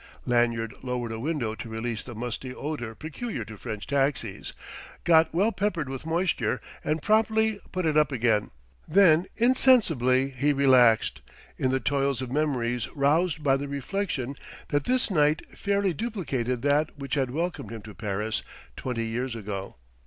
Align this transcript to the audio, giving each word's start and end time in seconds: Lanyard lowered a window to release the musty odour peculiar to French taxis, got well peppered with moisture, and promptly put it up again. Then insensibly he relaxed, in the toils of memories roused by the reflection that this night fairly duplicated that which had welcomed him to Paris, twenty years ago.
Lanyard 0.25 0.73
lowered 0.81 1.11
a 1.11 1.19
window 1.19 1.53
to 1.53 1.69
release 1.69 2.03
the 2.03 2.15
musty 2.15 2.51
odour 2.55 2.95
peculiar 2.95 3.45
to 3.45 3.55
French 3.55 3.85
taxis, 3.85 4.51
got 5.03 5.31
well 5.31 5.51
peppered 5.51 5.87
with 5.89 6.07
moisture, 6.07 6.59
and 6.83 7.03
promptly 7.03 7.59
put 7.71 7.85
it 7.85 7.95
up 7.95 8.11
again. 8.11 8.49
Then 8.87 9.27
insensibly 9.37 10.31
he 10.31 10.53
relaxed, 10.53 11.21
in 11.55 11.69
the 11.69 11.79
toils 11.79 12.19
of 12.19 12.31
memories 12.31 12.89
roused 12.95 13.43
by 13.43 13.55
the 13.57 13.67
reflection 13.67 14.35
that 14.69 14.85
this 14.85 15.11
night 15.11 15.43
fairly 15.55 15.93
duplicated 15.93 16.63
that 16.63 16.97
which 16.97 17.13
had 17.13 17.29
welcomed 17.29 17.71
him 17.71 17.83
to 17.83 17.93
Paris, 17.93 18.41
twenty 18.75 19.05
years 19.05 19.35
ago. 19.35 19.75